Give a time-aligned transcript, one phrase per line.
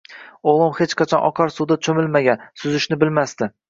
[0.51, 3.57] O`g`lim hech qachon oqar suvda cho`milmagan, suzishni bilmasdi